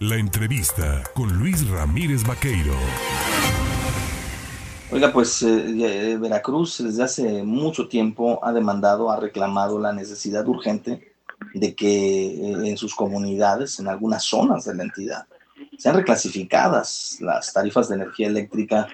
La 0.00 0.16
entrevista 0.16 1.02
con 1.14 1.38
Luis 1.38 1.66
Ramírez 1.70 2.22
Vaqueiro. 2.22 2.74
Oiga, 4.90 5.10
pues 5.10 5.42
eh, 5.42 6.18
Veracruz 6.20 6.84
desde 6.84 7.02
hace 7.02 7.42
mucho 7.42 7.88
tiempo 7.88 8.38
ha 8.44 8.52
demandado, 8.52 9.10
ha 9.10 9.18
reclamado 9.18 9.80
la 9.80 9.94
necesidad 9.94 10.46
urgente 10.46 11.14
de 11.54 11.74
que 11.74 12.26
eh, 12.26 12.68
en 12.68 12.76
sus 12.76 12.94
comunidades, 12.94 13.80
en 13.80 13.88
algunas 13.88 14.22
zonas 14.24 14.66
de 14.66 14.74
la 14.74 14.82
entidad, 14.82 15.26
sean 15.78 15.96
reclasificadas 15.96 17.16
las 17.20 17.54
tarifas 17.54 17.88
de 17.88 17.94
energía 17.94 18.26
eléctrica 18.26 18.88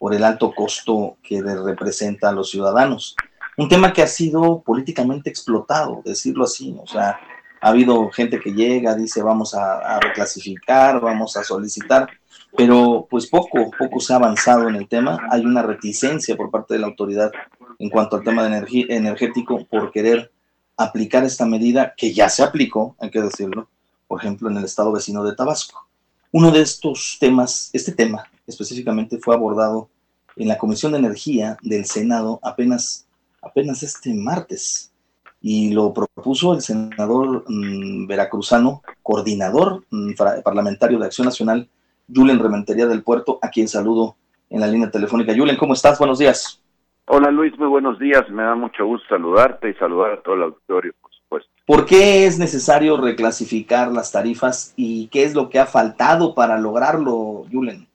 por 0.00 0.12
el 0.12 0.24
alto 0.24 0.52
costo 0.52 1.18
que 1.22 1.40
representa 1.40 2.30
a 2.30 2.32
los 2.32 2.50
ciudadanos. 2.50 3.14
Un 3.56 3.68
tema 3.68 3.92
que 3.92 4.02
ha 4.02 4.08
sido 4.08 4.60
políticamente 4.62 5.30
explotado, 5.30 6.02
decirlo 6.04 6.42
así, 6.42 6.76
o 6.82 6.86
sea, 6.88 7.20
ha 7.60 7.68
habido 7.68 8.10
gente 8.10 8.40
que 8.40 8.52
llega, 8.52 8.94
dice 8.94 9.22
vamos 9.22 9.54
a, 9.54 9.98
reclasificar, 10.00 11.00
vamos 11.00 11.36
a 11.36 11.44
solicitar, 11.44 12.08
pero 12.56 13.06
pues 13.10 13.26
poco, 13.26 13.70
poco 13.78 14.00
se 14.00 14.12
ha 14.12 14.16
avanzado 14.16 14.68
en 14.68 14.76
el 14.76 14.88
tema. 14.88 15.18
Hay 15.30 15.44
una 15.44 15.62
reticencia 15.62 16.36
por 16.36 16.50
parte 16.50 16.74
de 16.74 16.80
la 16.80 16.86
autoridad 16.86 17.30
en 17.78 17.90
cuanto 17.90 18.16
al 18.16 18.24
tema 18.24 18.42
de 18.42 18.48
energía, 18.48 18.86
energético 18.88 19.64
por 19.66 19.92
querer 19.92 20.32
aplicar 20.76 21.24
esta 21.24 21.44
medida 21.44 21.94
que 21.96 22.12
ya 22.12 22.28
se 22.28 22.42
aplicó, 22.42 22.96
hay 23.00 23.10
que 23.10 23.20
decirlo, 23.20 23.68
por 24.06 24.20
ejemplo, 24.20 24.48
en 24.48 24.56
el 24.56 24.64
estado 24.64 24.92
vecino 24.92 25.24
de 25.24 25.34
Tabasco. 25.34 25.86
Uno 26.30 26.50
de 26.50 26.62
estos 26.62 27.16
temas, 27.18 27.70
este 27.72 27.92
tema 27.92 28.24
específicamente 28.46 29.18
fue 29.18 29.34
abordado 29.34 29.90
en 30.36 30.48
la 30.48 30.56
Comisión 30.56 30.92
de 30.92 30.98
Energía 30.98 31.56
del 31.62 31.84
Senado 31.84 32.38
apenas, 32.42 33.06
apenas 33.42 33.82
este 33.82 34.14
martes 34.14 34.92
y 35.40 35.72
lo 35.72 35.92
propuso 35.92 36.54
el 36.54 36.60
senador 36.60 37.44
mm, 37.48 38.06
veracruzano, 38.06 38.82
coordinador 39.02 39.84
mm, 39.90 40.12
parlamentario 40.42 40.98
de 40.98 41.06
Acción 41.06 41.26
Nacional, 41.26 41.68
Julen 42.12 42.38
Rementería 42.38 42.86
del 42.86 43.02
Puerto, 43.02 43.38
a 43.42 43.48
quien 43.48 43.68
saludo 43.68 44.16
en 44.50 44.60
la 44.60 44.66
línea 44.66 44.90
telefónica. 44.90 45.34
Julen, 45.36 45.56
¿cómo 45.56 45.74
estás? 45.74 45.98
Buenos 45.98 46.18
días. 46.18 46.62
Hola 47.06 47.30
Luis, 47.30 47.58
muy 47.58 47.68
buenos 47.68 47.98
días. 47.98 48.28
Me 48.28 48.42
da 48.42 48.54
mucho 48.54 48.84
gusto 48.84 49.08
saludarte 49.08 49.70
y 49.70 49.74
saludar 49.74 50.12
a 50.12 50.20
todo 50.20 50.34
el 50.34 50.42
auditorio, 50.42 50.92
por 51.00 51.10
supuesto. 51.10 51.50
¿Por 51.64 51.86
qué 51.86 52.26
es 52.26 52.38
necesario 52.38 52.98
reclasificar 52.98 53.90
las 53.90 54.12
tarifas 54.12 54.74
y 54.76 55.08
qué 55.08 55.24
es 55.24 55.34
lo 55.34 55.48
que 55.48 55.58
ha 55.58 55.66
faltado 55.66 56.34
para 56.34 56.58
lograrlo, 56.58 57.46
Julen? 57.50 57.87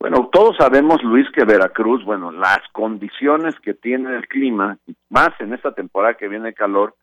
Bueno, 0.00 0.30
todos 0.32 0.56
sabemos, 0.56 1.02
Luis, 1.02 1.30
que 1.30 1.44
Veracruz, 1.44 2.02
bueno, 2.06 2.32
las 2.32 2.60
condiciones 2.72 3.54
que 3.60 3.74
tiene 3.74 4.16
el 4.16 4.26
clima, 4.28 4.78
más 5.10 5.28
en 5.40 5.52
esta 5.52 5.72
temporada 5.74 6.14
que 6.14 6.26
viene 6.26 6.54
calor, 6.54 6.94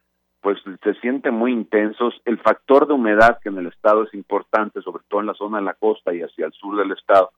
pues 0.41 0.57
se 0.83 0.95
siente 0.95 1.29
muy 1.29 1.51
intensos. 1.51 2.19
El 2.25 2.39
factor 2.39 2.87
de 2.87 2.93
humedad 2.93 3.37
que 3.39 3.49
en 3.49 3.59
el 3.59 3.67
estado 3.67 4.03
es 4.03 4.13
importante, 4.15 4.81
sobre 4.81 5.03
todo 5.07 5.21
en 5.21 5.27
la 5.27 5.35
zona 5.35 5.59
de 5.59 5.65
la 5.65 5.75
costa 5.75 6.11
y 6.11 6.23
hacia 6.23 6.47
el 6.47 6.53
sur 6.53 6.75
del 6.75 6.91
estado, 6.91 7.29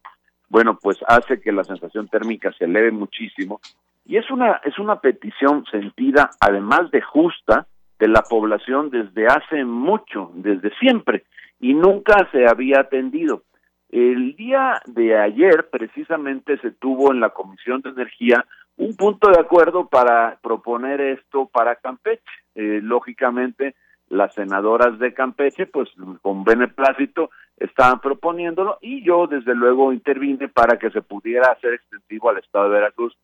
bueno, 0.48 0.80
pues 0.82 0.98
hace 1.06 1.42
que 1.42 1.52
la 1.52 1.66
sensación 1.66 2.08
térmica 2.08 2.54
se 2.54 2.64
eleve 2.64 2.92
muchísimo. 2.92 3.60
Y 4.06 4.16
es 4.16 4.32
una, 4.32 4.62
es 4.64 4.80
una 4.80 5.02
petición 5.02 5.66
sentida, 5.66 6.30
además 6.40 6.90
de 6.92 7.02
justa, 7.02 7.68
de 8.00 8.08
la 8.08 8.22
población 8.22 8.92
desde 8.92 9.28
hace 9.28 9.66
mucho, 9.66 10.32
desde 10.36 10.74
siempre, 10.80 11.26
y 11.60 11.74
nunca 11.74 12.30
se 12.32 12.48
había 12.48 12.80
atendido. 12.80 13.44
El 13.90 14.36
día 14.36 14.82
de 14.86 15.18
ayer 15.18 15.68
precisamente 15.72 16.58
se 16.60 16.72
tuvo 16.72 17.12
en 17.12 17.20
la 17.20 17.32
Comisión 17.32 17.82
de 17.82 17.90
Energía 17.90 18.46
un 18.78 18.96
punto 18.96 19.30
de 19.32 19.40
acuerdo 19.40 19.88
para 19.88 20.38
proponer 20.42 21.02
esto 21.02 21.48
para 21.48 21.76
Campeche. 21.76 22.24
Eh, 22.54 22.82
lógicamente, 22.84 23.76
las 24.10 24.34
senadoras 24.36 25.00
de 25.00 25.14
Campeche, 25.14 25.66
pues 25.66 25.90
con 26.22 26.44
beneplácito, 26.44 27.32
estaban 27.58 28.00
proponiéndolo 28.00 28.78
y 28.80 29.04
yo 29.04 29.28
desde 29.28 29.56
luego 29.56 29.92
intervine 29.92 30.48
para 30.48 30.78
que 30.78 30.92
se 30.92 31.02
pudiera 31.02 31.52
hacer 31.52 31.74
extensivo 31.74 32.30
al 32.30 32.38
Estado 32.38 32.66
de 32.66 32.72
Veracruz. 32.72 33.18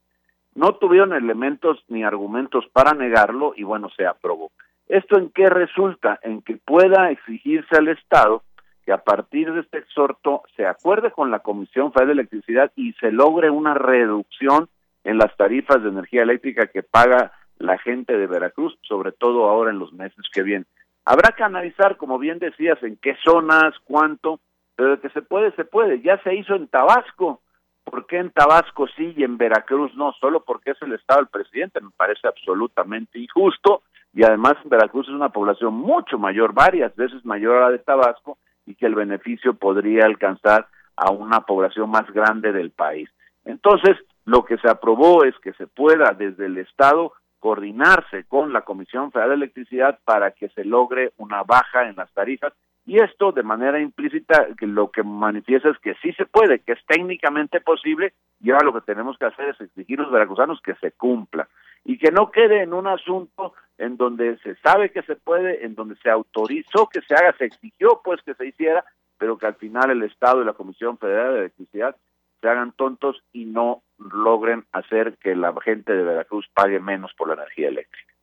No 0.56 0.76
tuvieron 0.76 1.14
elementos 1.14 1.84
ni 1.90 2.04
argumentos 2.04 2.66
para 2.74 2.94
negarlo 2.94 3.54
y 3.56 3.64
bueno, 3.64 3.90
se 3.96 4.06
aprobó. 4.06 4.52
¿Esto 4.88 5.18
en 5.18 5.30
qué 5.30 5.50
resulta? 5.50 6.20
En 6.24 6.42
que 6.42 6.58
pueda 6.58 7.12
exigirse 7.12 7.76
al 7.76 7.88
Estado 7.88 8.44
que 8.86 8.94
a 8.94 9.04
partir 9.04 9.52
de 9.52 9.62
este 9.62 9.80
exhorto 9.80 10.44
se 10.56 10.66
acuerde 10.66 11.12
con 11.12 11.32
la 11.32 11.40
Comisión 11.40 11.92
Federal 11.92 12.08
de 12.08 12.22
Electricidad 12.22 12.72
y 12.76 12.94
se 12.94 13.12
logre 13.12 13.50
una 13.50 13.74
reducción 13.74 14.70
en 15.04 15.18
las 15.18 15.36
tarifas 15.38 15.82
de 15.82 15.90
energía 15.90 16.24
eléctrica 16.24 16.68
que 16.68 16.84
paga 16.84 17.32
la 17.58 17.78
gente 17.78 18.18
de 18.18 18.28
Veracruz, 18.28 18.78
sobre 18.82 19.12
todo 19.12 19.50
ahora 19.50 19.72
en 19.72 19.80
los 19.80 19.94
meses 19.94 20.26
que 20.32 20.44
vienen. 20.44 20.68
Habrá 21.04 21.32
que 21.36 21.44
analizar, 21.44 21.98
como 21.98 22.20
bien 22.20 22.40
decías, 22.40 22.82
en 22.84 22.98
qué 22.98 23.16
zonas, 23.24 23.74
cuánto, 23.86 24.40
pero 24.76 24.92
de 24.92 25.00
que 25.00 25.10
se 25.10 25.22
puede, 25.22 25.52
se 25.56 25.66
puede. 25.66 26.02
Ya 26.02 26.22
se 26.24 26.36
hizo 26.36 26.56
en 26.56 26.68
Tabasco. 26.68 27.42
¿Por 27.84 28.08
qué 28.08 28.18
en 28.18 28.32
Tabasco 28.32 28.88
sí 28.98 29.14
y 29.16 29.24
en 29.24 29.38
Veracruz 29.38 29.96
no? 29.96 30.14
Solo 30.14 30.44
porque 30.44 30.72
es 30.72 30.82
el 30.82 30.94
Estado 30.94 31.22
del 31.22 31.30
presidente. 31.30 31.80
Me 31.80 31.92
parece 31.96 32.28
absolutamente 32.28 33.20
injusto. 33.20 33.84
Y 34.14 34.24
además 34.24 34.56
Veracruz 34.66 35.08
es 35.08 35.14
una 35.14 35.30
población 35.30 35.76
mucho 35.76 36.18
mayor, 36.18 36.54
varias 36.54 36.96
veces 36.96 37.24
mayor 37.26 37.58
a 37.58 37.62
la 37.66 37.72
de 37.72 37.80
Tabasco, 37.80 38.38
y 38.66 38.76
que 38.76 38.86
el 38.86 38.96
beneficio 38.96 39.54
podría 39.54 40.06
alcanzar 40.06 40.68
a 40.96 41.12
una 41.12 41.42
población 41.42 41.90
más 41.90 42.10
grande 42.12 42.52
del 42.52 42.72
país. 42.72 43.10
Entonces, 43.44 43.98
lo 44.26 44.44
que 44.44 44.58
se 44.58 44.70
aprobó 44.70 45.24
es 45.24 45.38
que 45.40 45.54
se 45.54 45.68
pueda 45.68 46.14
desde 46.18 46.48
el 46.48 46.58
Estado 46.58 47.14
coordinarse 47.40 48.24
con 48.24 48.54
la 48.54 48.62
Comisión 48.62 49.12
Federal 49.12 49.30
de 49.30 49.36
Electricidad 49.36 50.00
para 50.04 50.32
que 50.32 50.50
se 50.50 50.66
logre 50.66 51.12
una 51.18 51.44
baja 51.44 51.88
en 51.88 51.96
las 51.96 52.12
tarifas 52.14 52.54
y 52.88 53.02
esto 53.02 53.32
de 53.32 53.44
manera 53.44 53.80
implícita 53.80 54.48
que 54.58 54.68
lo 54.68 54.92
que 54.92 55.02
manifiesta 55.04 55.70
es 55.70 55.80
que 55.80 55.96
sí 56.02 56.12
se 56.14 56.26
puede, 56.26 56.60
que 56.60 56.74
es 56.74 56.86
técnicamente 56.88 57.60
posible 57.60 58.14
y 58.40 58.52
ahora 58.52 58.66
lo 58.66 58.74
que 58.74 58.82
tenemos 58.82 59.18
que 59.18 59.26
hacer 59.26 59.50
es 59.50 59.62
exigir 59.62 60.00
a 60.00 60.04
los 60.04 60.12
veracruzanos 60.12 60.62
que 60.62 60.76
se 60.76 60.92
cumpla 60.92 61.48
y 61.84 61.98
que 61.98 62.12
no 62.12 62.30
quede 62.32 62.62
en 62.62 62.74
un 62.74 62.88
asunto 62.88 63.54
en 63.78 63.98
donde 63.98 64.38
se 64.40 64.56
sabe 64.58 64.92
que 64.92 65.02
se 65.04 65.16
puede, 65.16 65.66
en 65.66 65.76
donde 65.76 65.96
se 65.98 66.10
autorizó 66.10 66.88
que 66.88 67.02
se 67.02 67.14
haga, 67.14 67.36
se 67.38 67.46
exigió 67.46 68.02
pues 68.04 68.22
que 68.24 68.34
se 68.34 68.48
hiciera, 68.48 68.86
pero 69.18 69.38
que 69.38 69.48
al 69.48 69.56
final 69.56 69.92
el 69.92 70.04
Estado 70.04 70.42
y 70.42 70.46
la 70.46 70.54
Comisión 70.54 70.98
Federal 70.98 71.34
de 71.34 71.40
Electricidad 71.40 71.96
se 72.42 72.48
hagan 72.48 72.74
tontos 72.74 73.24
y 73.34 73.46
no 73.46 73.84
logren 73.98 74.66
hacer 74.72 75.18
que 75.18 75.36
la 75.36 75.54
gente 75.64 75.94
de 75.94 76.04
Veracruz 76.04 76.48
pague 76.54 76.80
menos 76.80 77.12
por 77.18 77.30
la 77.30 77.36
energía 77.36 77.70
eléctrica. 77.70 78.14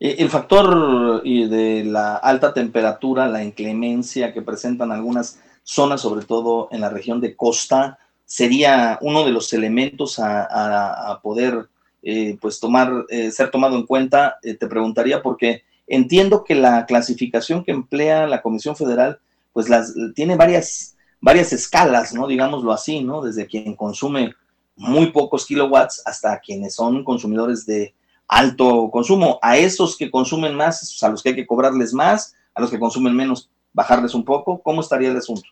Eh, 0.00 0.16
el 0.18 0.28
factor 0.28 1.22
de 1.22 1.84
la 1.84 2.16
alta 2.16 2.52
temperatura, 2.52 3.28
la 3.28 3.44
inclemencia 3.44 4.32
que 4.32 4.42
presentan 4.42 4.90
algunas 4.90 5.42
zonas, 5.62 6.02
sobre 6.02 6.24
todo 6.24 6.68
en 6.72 6.80
la 6.80 6.88
región 6.88 7.20
de 7.20 7.36
costa, 7.36 7.98
sería 8.24 8.98
uno 9.02 9.24
de 9.24 9.30
los 9.30 9.52
elementos 9.52 10.18
a, 10.18 11.12
a 11.12 11.20
poder 11.20 11.68
eh, 12.02 12.36
pues 12.40 12.58
tomar, 12.58 13.04
eh, 13.10 13.30
ser 13.30 13.50
tomado 13.50 13.76
en 13.76 13.86
cuenta, 13.86 14.38
eh, 14.42 14.54
te 14.54 14.66
preguntaría 14.66 15.22
porque 15.22 15.62
entiendo 15.86 16.42
que 16.42 16.56
la 16.56 16.84
clasificación 16.84 17.62
que 17.64 17.70
emplea 17.70 18.26
la 18.26 18.42
Comisión 18.42 18.74
Federal, 18.74 19.20
pues 19.52 19.68
las, 19.68 19.94
tiene 20.14 20.36
varias, 20.36 20.96
varias 21.20 21.52
escalas, 21.52 22.12
¿no? 22.12 22.26
Digámoslo 22.26 22.72
así, 22.72 23.04
¿no? 23.04 23.22
Desde 23.22 23.46
quien 23.46 23.76
consume 23.76 24.34
muy 24.74 25.12
pocos 25.12 25.46
kilowatts 25.46 26.02
hasta 26.04 26.40
quienes 26.40 26.74
son 26.74 27.04
consumidores 27.04 27.66
de 27.66 27.94
alto 28.26 28.90
consumo. 28.90 29.38
A 29.40 29.56
esos 29.58 29.96
que 29.96 30.10
consumen 30.10 30.56
más, 30.56 31.00
a 31.02 31.08
los 31.08 31.22
que 31.22 31.30
hay 31.30 31.34
que 31.36 31.46
cobrarles 31.46 31.94
más, 31.94 32.34
a 32.54 32.60
los 32.60 32.70
que 32.70 32.80
consumen 32.80 33.14
menos, 33.14 33.48
bajarles 33.72 34.14
un 34.14 34.24
poco. 34.24 34.60
¿Cómo 34.60 34.80
estaría 34.80 35.10
el 35.10 35.16
asunto? 35.16 35.48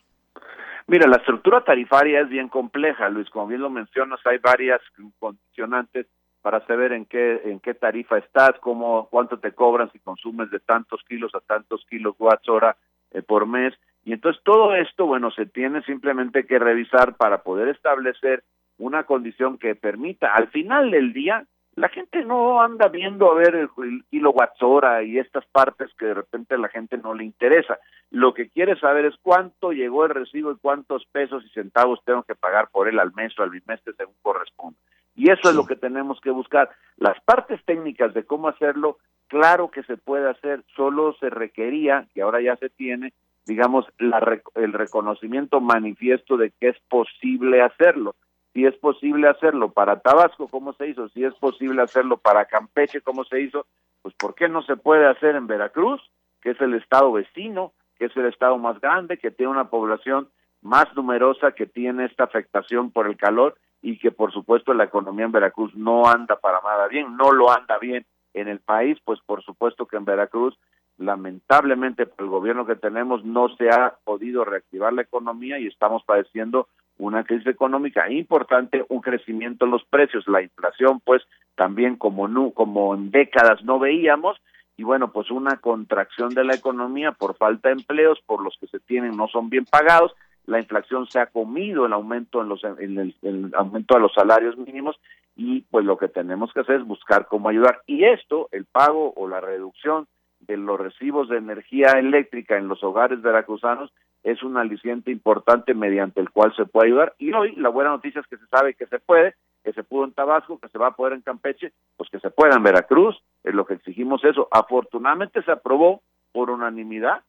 Mira, 0.87 1.07
la 1.07 1.17
estructura 1.17 1.63
tarifaria 1.63 2.21
es 2.21 2.29
bien 2.29 2.49
compleja, 2.49 3.07
Luis. 3.07 3.29
Como 3.29 3.47
bien 3.47 3.61
lo 3.61 3.69
mencionas, 3.69 4.19
hay 4.25 4.39
varias 4.39 4.81
condicionantes 5.19 6.07
para 6.41 6.65
saber 6.65 6.93
en 6.93 7.05
qué 7.05 7.41
en 7.45 7.59
qué 7.59 7.73
tarifa 7.73 8.17
estás, 8.17 8.51
cómo 8.59 9.07
cuánto 9.09 9.39
te 9.39 9.51
cobran 9.53 9.91
si 9.91 9.99
consumes 9.99 10.49
de 10.51 10.59
tantos 10.59 11.01
kilos 11.07 11.33
a 11.35 11.39
tantos 11.41 11.85
kilowatts 11.89 12.49
hora 12.49 12.77
eh, 13.11 13.21
por 13.21 13.45
mes 13.45 13.73
y 14.03 14.13
entonces 14.13 14.41
todo 14.43 14.73
esto 14.75 15.05
bueno 15.05 15.31
se 15.31 15.45
tiene 15.45 15.81
simplemente 15.83 16.45
que 16.45 16.59
revisar 16.59 17.15
para 17.15 17.43
poder 17.43 17.67
establecer 17.69 18.43
una 18.77 19.03
condición 19.03 19.57
que 19.57 19.75
permita 19.75 20.33
al 20.33 20.47
final 20.47 20.91
del 20.91 21.13
día 21.13 21.45
la 21.75 21.87
gente 21.87 22.25
no 22.25 22.61
anda 22.61 22.89
viendo 22.89 23.31
a 23.31 23.35
ver 23.35 23.55
el, 23.55 24.03
kilowatts 24.09 24.61
hora 24.61 25.03
y 25.03 25.17
estas 25.17 25.45
partes 25.45 25.89
que 25.97 26.07
de 26.07 26.13
repente 26.15 26.57
la 26.57 26.67
gente 26.67 26.97
no 26.97 27.13
le 27.13 27.23
interesa. 27.23 27.79
Lo 28.09 28.33
que 28.33 28.49
quiere 28.49 28.77
saber 28.77 29.05
es 29.05 29.15
cuánto 29.21 29.71
llegó 29.71 30.03
el 30.03 30.11
recibo 30.11 30.51
y 30.51 30.57
cuántos 30.57 31.05
pesos 31.05 31.45
y 31.45 31.49
centavos 31.49 32.01
tengo 32.03 32.23
que 32.23 32.35
pagar 32.35 32.67
por 32.71 32.89
él 32.89 32.99
al 32.99 33.13
mes 33.13 33.37
o 33.39 33.43
al 33.43 33.51
bimestre 33.51 33.93
según 33.93 34.15
corresponde. 34.21 34.77
Y 35.21 35.29
eso 35.29 35.51
es 35.51 35.55
lo 35.55 35.67
que 35.67 35.75
tenemos 35.75 36.19
que 36.19 36.31
buscar. 36.31 36.71
Las 36.97 37.21
partes 37.21 37.63
técnicas 37.63 38.11
de 38.15 38.23
cómo 38.23 38.47
hacerlo, 38.47 38.97
claro 39.27 39.69
que 39.69 39.83
se 39.83 39.95
puede 39.95 40.27
hacer, 40.27 40.63
solo 40.75 41.13
se 41.19 41.29
requería, 41.29 42.07
que 42.15 42.23
ahora 42.23 42.41
ya 42.41 42.55
se 42.55 42.69
tiene, 42.71 43.13
digamos, 43.45 43.85
la, 43.99 44.41
el 44.55 44.73
reconocimiento 44.73 45.61
manifiesto 45.61 46.37
de 46.37 46.49
que 46.49 46.69
es 46.69 46.77
posible 46.89 47.61
hacerlo. 47.61 48.15
Si 48.53 48.65
es 48.65 48.75
posible 48.77 49.27
hacerlo 49.27 49.69
para 49.69 49.99
Tabasco, 49.99 50.47
¿cómo 50.47 50.73
se 50.73 50.87
hizo? 50.87 51.07
Si 51.09 51.23
es 51.23 51.35
posible 51.35 51.83
hacerlo 51.83 52.17
para 52.17 52.45
Campeche, 52.45 53.01
¿cómo 53.01 53.23
se 53.23 53.41
hizo? 53.41 53.67
Pues 54.01 54.15
¿por 54.15 54.33
qué 54.33 54.49
no 54.49 54.63
se 54.63 54.75
puede 54.75 55.05
hacer 55.05 55.35
en 55.35 55.45
Veracruz, 55.45 56.01
que 56.41 56.49
es 56.49 56.61
el 56.61 56.73
estado 56.73 57.11
vecino, 57.11 57.73
que 57.99 58.05
es 58.05 58.17
el 58.17 58.25
estado 58.25 58.57
más 58.57 58.81
grande, 58.81 59.19
que 59.19 59.29
tiene 59.29 59.51
una 59.51 59.69
población 59.69 60.29
más 60.63 60.87
numerosa, 60.95 61.51
que 61.51 61.67
tiene 61.67 62.05
esta 62.05 62.23
afectación 62.23 62.89
por 62.89 63.05
el 63.05 63.17
calor 63.17 63.55
y 63.81 63.97
que 63.97 64.11
por 64.11 64.31
supuesto 64.31 64.73
la 64.73 64.83
economía 64.83 65.25
en 65.25 65.31
Veracruz 65.31 65.73
no 65.75 66.07
anda 66.07 66.35
para 66.35 66.59
nada 66.61 66.87
bien, 66.87 67.17
no 67.17 67.31
lo 67.31 67.51
anda 67.51 67.77
bien 67.79 68.05
en 68.33 68.47
el 68.47 68.59
país, 68.59 68.97
pues 69.03 69.19
por 69.25 69.43
supuesto 69.43 69.85
que 69.85 69.97
en 69.97 70.05
Veracruz 70.05 70.57
lamentablemente 70.97 72.05
por 72.05 72.25
el 72.25 72.29
gobierno 72.29 72.65
que 72.65 72.75
tenemos 72.75 73.25
no 73.25 73.49
se 73.55 73.69
ha 73.69 73.95
podido 74.03 74.45
reactivar 74.45 74.93
la 74.93 75.01
economía 75.01 75.59
y 75.59 75.67
estamos 75.67 76.03
padeciendo 76.03 76.67
una 76.97 77.23
crisis 77.23 77.47
económica 77.47 78.09
importante, 78.11 78.85
un 78.89 79.01
crecimiento 79.01 79.65
en 79.65 79.71
los 79.71 79.83
precios, 79.85 80.27
la 80.27 80.41
inflación 80.41 80.99
pues 81.03 81.23
también 81.55 81.95
como 81.95 82.27
no, 82.27 82.51
como 82.51 82.93
en 82.93 83.09
décadas 83.09 83.63
no 83.63 83.79
veíamos 83.79 84.37
y 84.77 84.83
bueno, 84.83 85.11
pues 85.11 85.29
una 85.31 85.57
contracción 85.57 86.29
de 86.29 86.43
la 86.43 86.55
economía 86.55 87.11
por 87.11 87.35
falta 87.35 87.69
de 87.69 87.75
empleos, 87.75 88.19
por 88.25 88.43
los 88.43 88.57
que 88.59 88.67
se 88.67 88.79
tienen 88.79 89.15
no 89.15 89.27
son 89.27 89.49
bien 89.49 89.65
pagados, 89.65 90.13
la 90.51 90.59
inflación 90.59 91.07
se 91.07 91.19
ha 91.19 91.27
comido 91.27 91.85
el 91.85 91.93
aumento 91.93 92.41
en 92.41 92.49
los 92.49 92.63
en 92.63 92.99
el, 92.99 93.51
aumento 93.55 93.95
de 93.95 94.01
los 94.01 94.13
salarios 94.13 94.57
mínimos 94.57 94.99
y 95.37 95.61
pues 95.61 95.85
lo 95.85 95.97
que 95.97 96.09
tenemos 96.09 96.51
que 96.51 96.59
hacer 96.59 96.81
es 96.81 96.85
buscar 96.85 97.27
cómo 97.27 97.47
ayudar 97.47 97.81
y 97.87 98.03
esto, 98.03 98.49
el 98.51 98.65
pago 98.65 99.13
o 99.15 99.29
la 99.29 99.39
reducción 99.39 100.07
de 100.41 100.57
los 100.57 100.77
recibos 100.77 101.29
de 101.29 101.37
energía 101.37 101.91
eléctrica 101.91 102.57
en 102.57 102.67
los 102.67 102.83
hogares 102.83 103.21
veracruzanos 103.21 103.93
es 104.23 104.43
un 104.43 104.57
aliciente 104.57 105.09
importante 105.09 105.73
mediante 105.73 106.19
el 106.19 106.29
cual 106.29 106.53
se 106.55 106.65
puede 106.65 106.89
ayudar. 106.89 107.15
Y 107.17 107.31
hoy 107.33 107.55
la 107.55 107.69
buena 107.69 107.91
noticia 107.91 108.21
es 108.21 108.27
que 108.27 108.37
se 108.37 108.45
sabe 108.47 108.75
que 108.75 108.85
se 108.85 108.99
puede, 108.99 109.35
que 109.63 109.73
se 109.73 109.83
pudo 109.83 110.03
en 110.03 110.11
Tabasco, 110.11 110.59
que 110.59 110.67
se 110.67 110.77
va 110.77 110.87
a 110.87 110.95
poder 110.95 111.13
en 111.13 111.21
Campeche, 111.21 111.71
pues 111.97 112.09
que 112.09 112.19
se 112.19 112.29
pueda 112.29 112.55
en 112.55 112.63
Veracruz, 112.63 113.19
es 113.43 113.55
lo 113.55 113.65
que 113.65 113.75
exigimos 113.75 114.23
eso. 114.23 114.47
Afortunadamente 114.51 115.41
se 115.41 115.51
aprobó 115.51 116.01
por 116.33 116.51
unanimidad 116.51 117.21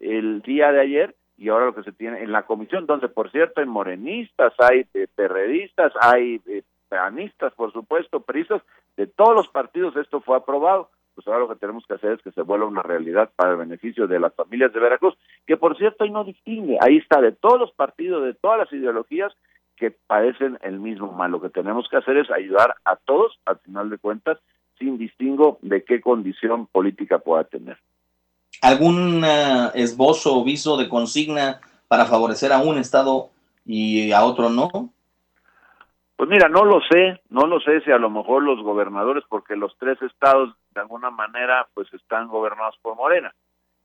el 0.00 0.42
día 0.42 0.72
de 0.72 0.80
ayer 0.80 1.14
y 1.36 1.48
ahora 1.48 1.66
lo 1.66 1.74
que 1.74 1.82
se 1.82 1.92
tiene 1.92 2.22
en 2.22 2.32
la 2.32 2.44
comisión, 2.44 2.86
donde 2.86 3.08
por 3.08 3.30
cierto 3.30 3.60
hay 3.60 3.66
morenistas, 3.66 4.52
hay 4.58 4.86
eh, 4.94 5.06
perredistas, 5.14 5.92
hay 6.00 6.40
eh, 6.46 6.62
peanistas, 6.88 7.52
por 7.54 7.72
supuesto, 7.72 8.20
peristas, 8.20 8.62
de 8.96 9.06
todos 9.06 9.34
los 9.34 9.48
partidos 9.48 9.96
esto 9.96 10.20
fue 10.20 10.36
aprobado 10.36 10.90
pues 11.14 11.26
ahora 11.26 11.40
lo 11.40 11.48
que 11.48 11.56
tenemos 11.56 11.86
que 11.86 11.94
hacer 11.94 12.12
es 12.12 12.22
que 12.22 12.32
se 12.32 12.42
vuelva 12.42 12.66
una 12.66 12.82
realidad 12.82 13.30
para 13.36 13.52
el 13.52 13.56
beneficio 13.56 14.06
de 14.06 14.18
las 14.18 14.34
familias 14.34 14.72
de 14.72 14.80
Veracruz, 14.80 15.16
que 15.46 15.56
por 15.56 15.76
cierto 15.76 16.04
ahí 16.04 16.10
no 16.10 16.24
distingue, 16.24 16.78
ahí 16.80 16.96
está 16.96 17.20
de 17.20 17.32
todos 17.32 17.58
los 17.58 17.72
partidos, 17.72 18.24
de 18.24 18.34
todas 18.34 18.58
las 18.58 18.72
ideologías 18.72 19.32
que 19.76 19.92
padecen 19.92 20.58
el 20.62 20.78
mismo 20.80 21.12
mal. 21.12 21.30
Lo 21.30 21.40
que 21.40 21.50
tenemos 21.50 21.88
que 21.88 21.96
hacer 21.96 22.16
es 22.16 22.30
ayudar 22.30 22.74
a 22.84 22.96
todos, 22.96 23.38
al 23.44 23.58
final 23.58 23.90
de 23.90 23.98
cuentas, 23.98 24.38
sin 24.78 24.98
distingo 24.98 25.58
de 25.62 25.84
qué 25.84 26.00
condición 26.00 26.66
política 26.66 27.18
pueda 27.18 27.44
tener. 27.44 27.78
¿Algún 28.64 29.22
uh, 29.22 29.70
esbozo 29.74 30.38
o 30.38 30.44
viso 30.44 30.78
de 30.78 30.88
consigna 30.88 31.60
para 31.86 32.06
favorecer 32.06 32.50
a 32.50 32.60
un 32.60 32.78
Estado 32.78 33.28
y 33.66 34.10
a 34.10 34.24
otro 34.24 34.48
no? 34.48 34.70
Pues 36.16 36.30
mira, 36.30 36.48
no 36.48 36.64
lo 36.64 36.80
sé, 36.90 37.20
no 37.28 37.46
lo 37.46 37.60
sé 37.60 37.82
si 37.82 37.90
a 37.90 37.98
lo 37.98 38.08
mejor 38.08 38.42
los 38.42 38.62
gobernadores, 38.62 39.22
porque 39.28 39.54
los 39.54 39.76
tres 39.78 40.00
estados 40.00 40.54
de 40.74 40.80
alguna 40.80 41.10
manera 41.10 41.68
pues 41.74 41.92
están 41.92 42.28
gobernados 42.28 42.76
por 42.80 42.96
Morena, 42.96 43.34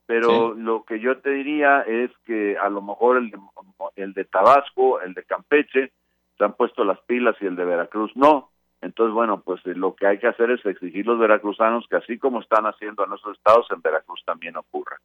pero 0.05 0.53
lo 0.53 0.85
que 0.85 1.01
yo 1.01 1.17
te 1.17 1.31
diría 1.31 1.81
es 1.81 2.11
que 2.25 2.57
a 2.57 2.69
lo 2.69 2.81
mejor 2.81 3.17
el 3.17 3.31
de, 3.31 3.39
el 3.97 4.13
de 4.13 4.23
Tabasco, 4.23 5.01
el 5.01 5.13
de 5.13 5.23
Campeche, 5.23 5.91
se 6.37 6.43
han 6.45 6.53
puesto 6.53 6.85
las 6.85 6.99
pilas 7.01 7.35
y 7.41 7.47
el 7.47 7.57
de 7.57 7.65
Veracruz 7.65 8.11
no. 8.15 8.49
Entonces, 8.81 9.13
bueno, 9.13 9.41
pues 9.41 9.65
eh, 9.65 9.73
lo 9.75 9.95
que 9.95 10.07
hay 10.07 10.19
que 10.19 10.27
hacer 10.27 10.51
es 10.51 10.65
exigir 10.65 11.05
los 11.05 11.19
veracruzanos 11.19 11.85
que 11.89 11.97
así 11.97 12.17
como 12.17 12.39
están 12.39 12.65
haciendo 12.65 13.03
en 13.03 13.09
nuestros 13.09 13.37
estados, 13.37 13.67
en 13.71 13.81
Veracruz 13.81 14.21
también 14.25 14.55
ocurra. 14.55 14.97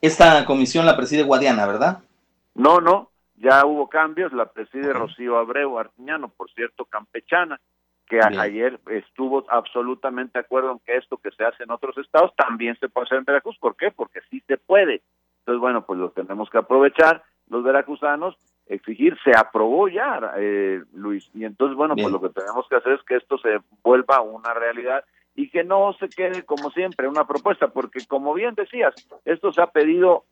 Esta 0.00 0.44
comisión 0.44 0.86
la 0.86 0.96
preside 0.96 1.22
Guadiana, 1.22 1.66
¿verdad? 1.66 2.02
No, 2.54 2.80
no, 2.80 3.10
ya 3.36 3.64
hubo 3.64 3.88
cambios, 3.88 4.32
la 4.32 4.46
preside 4.46 4.92
Rocío 4.92 5.38
Abreu 5.38 5.78
Artiñano, 5.78 6.28
por 6.28 6.50
cierto, 6.52 6.84
campechana, 6.84 7.60
que 8.06 8.20
ayer 8.20 8.80
estuvo 8.90 9.44
absolutamente 9.48 10.38
de 10.38 10.44
acuerdo 10.44 10.72
en 10.72 10.80
que 10.80 10.96
esto 10.96 11.16
que 11.16 11.30
se 11.30 11.44
hace 11.44 11.62
en 11.62 11.70
otros 11.70 11.96
estados 11.96 12.34
también 12.34 12.76
se 12.80 12.88
puede 12.88 13.06
hacer 13.06 13.18
en 13.18 13.24
Veracruz. 13.24 13.56
¿Por 13.60 13.76
qué? 13.76 13.92
Porque 13.92 14.20
sí 14.30 14.42
se 14.48 14.58
puede. 14.58 15.00
Entonces, 15.40 15.60
bueno, 15.60 15.86
pues 15.86 15.98
lo 15.98 16.10
tenemos 16.10 16.50
que 16.50 16.58
aprovechar 16.58 17.22
los 17.48 17.62
veracruzanos, 17.62 18.36
exigir, 18.70 19.18
se 19.24 19.32
aprobó 19.36 19.88
ya, 19.88 20.32
eh, 20.36 20.82
Luis, 20.94 21.28
y 21.34 21.44
entonces, 21.44 21.76
bueno, 21.76 21.94
pues 21.96 22.10
lo 22.10 22.20
que 22.20 22.28
tenemos 22.30 22.66
que 22.68 22.76
hacer 22.76 22.92
es 22.92 23.02
que 23.02 23.16
esto 23.16 23.36
se 23.38 23.58
vuelva 23.82 24.20
una 24.20 24.54
realidad 24.54 25.04
y 25.34 25.50
que 25.50 25.64
no 25.64 25.92
se 25.98 26.08
quede 26.08 26.44
como 26.44 26.70
siempre 26.70 27.08
una 27.08 27.26
propuesta, 27.26 27.68
porque 27.68 27.98
como 28.06 28.32
bien 28.32 28.54
decías, 28.54 28.94
esto 29.24 29.52
se 29.52 29.60
ha 29.60 29.66
pedido 29.66 30.24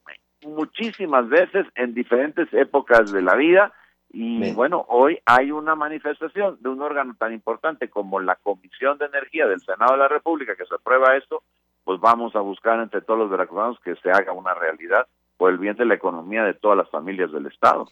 muchísimas 0.46 1.29
veces 1.29 1.67
en 1.75 1.94
diferentes 1.94 2.52
épocas 2.52 3.11
de 3.12 3.23
la 3.23 3.35
vida 3.35 3.73
y 4.11 4.52
bueno, 4.55 4.87
hoy 4.88 5.19
hay 5.26 5.50
una 5.50 5.75
manifestación 5.75 6.56
de 6.61 6.69
un 6.70 6.81
órgano 6.81 7.14
tan 7.19 7.32
importante 7.32 7.90
como 7.90 8.20
la 8.20 8.37
Comisión 8.37 8.96
de 8.96 9.06
Energía 9.06 9.46
del 9.46 9.61
Senado 9.61 9.93
de 9.93 9.99
la 9.99 10.08
República 10.08 10.56
que 10.56 10.64
se 10.64 10.75
aprueba 10.75 11.17
esto, 11.17 11.43
pues 11.85 12.00
vamos 12.00 12.35
a 12.35 12.40
buscar 12.40 12.81
entre 12.81 13.02
todos 13.02 13.19
los 13.19 13.31
veracruzanos 13.31 13.79
que 13.81 13.96
se 13.96 14.11
haga 14.11 14.32
una 14.32 14.55
realidad 14.55 15.06
por 15.37 15.50
el 15.50 15.58
bien 15.58 15.76
de 15.76 15.85
la 15.85 15.94
economía 15.94 16.44
de 16.44 16.55
todas 16.55 16.79
las 16.79 16.88
familias 16.90 17.31
del 17.32 17.46
Estado. 17.46 17.87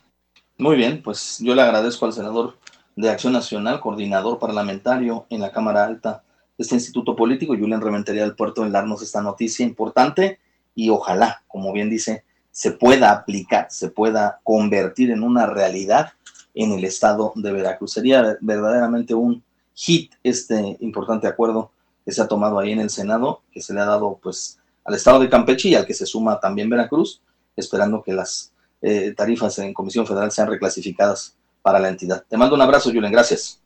Muy 0.58 0.76
bien, 0.76 1.02
pues 1.02 1.36
yo 1.40 1.54
le 1.54 1.60
agradezco 1.60 2.06
al 2.06 2.14
senador 2.14 2.56
de 2.96 3.10
Acción 3.10 3.34
Nacional, 3.34 3.78
coordinador 3.78 4.38
parlamentario 4.38 5.26
en 5.28 5.42
la 5.42 5.52
Cámara 5.52 5.84
Alta 5.84 6.22
de 6.56 6.62
este 6.62 6.76
Instituto 6.76 7.14
Político, 7.14 7.54
Julián 7.54 7.82
Rementería 7.82 8.22
del 8.22 8.34
Puerto, 8.34 8.64
en 8.64 8.72
darnos 8.72 9.02
esta 9.02 9.20
noticia 9.20 9.66
importante 9.66 10.38
y 10.74 10.88
ojalá, 10.88 11.42
como 11.46 11.74
bien 11.74 11.90
dice, 11.90 12.24
se 12.50 12.70
pueda 12.70 13.12
aplicar, 13.12 13.66
se 13.68 13.90
pueda 13.90 14.40
convertir 14.44 15.10
en 15.10 15.22
una 15.22 15.44
realidad 15.44 16.14
en 16.54 16.72
el 16.72 16.86
estado 16.86 17.34
de 17.36 17.52
Veracruz. 17.52 17.92
Sería 17.92 18.38
verdaderamente 18.40 19.12
un 19.12 19.44
hit 19.74 20.14
este 20.22 20.78
importante 20.80 21.26
acuerdo 21.26 21.70
que 22.02 22.12
se 22.12 22.22
ha 22.22 22.28
tomado 22.28 22.58
ahí 22.58 22.72
en 22.72 22.80
el 22.80 22.88
Senado, 22.88 23.42
que 23.52 23.60
se 23.60 23.74
le 23.74 23.80
ha 23.80 23.84
dado 23.84 24.18
pues 24.22 24.58
al 24.86 24.94
estado 24.94 25.20
de 25.20 25.28
Campeche 25.28 25.68
y 25.68 25.74
al 25.74 25.84
que 25.84 25.92
se 25.92 26.06
suma 26.06 26.40
también 26.40 26.70
Veracruz, 26.70 27.20
esperando 27.56 28.02
que 28.02 28.14
las 28.14 28.54
eh, 28.82 29.12
tarifas 29.16 29.58
en 29.58 29.72
Comisión 29.72 30.06
Federal 30.06 30.30
sean 30.30 30.48
reclasificadas 30.48 31.36
para 31.62 31.78
la 31.78 31.88
entidad. 31.88 32.24
Te 32.28 32.36
mando 32.36 32.54
un 32.54 32.62
abrazo, 32.62 32.90
Julen, 32.90 33.12
gracias. 33.12 33.62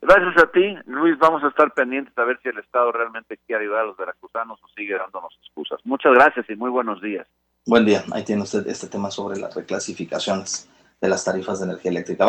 Gracias 0.00 0.36
a 0.36 0.50
ti, 0.50 0.76
Luis. 0.86 1.18
Vamos 1.18 1.42
a 1.42 1.48
estar 1.48 1.72
pendientes 1.72 2.12
a 2.18 2.24
ver 2.24 2.38
si 2.42 2.50
el 2.50 2.58
Estado 2.58 2.92
realmente 2.92 3.38
quiere 3.46 3.64
ayudar 3.64 3.80
a 3.80 3.86
los 3.86 3.96
veracruzanos 3.96 4.60
o 4.62 4.68
sigue 4.76 4.98
dándonos 4.98 5.34
excusas. 5.40 5.80
Muchas 5.84 6.12
gracias 6.12 6.44
y 6.50 6.56
muy 6.56 6.68
buenos 6.68 7.00
días. 7.00 7.26
Buen 7.64 7.86
día. 7.86 8.04
Ahí 8.12 8.22
tiene 8.22 8.42
usted 8.42 8.66
este 8.66 8.86
tema 8.86 9.10
sobre 9.10 9.40
las 9.40 9.54
reclasificaciones 9.54 10.68
de 11.00 11.08
las 11.08 11.24
tarifas 11.24 11.60
de 11.60 11.66
energía 11.66 11.90
eléctrica. 11.90 12.22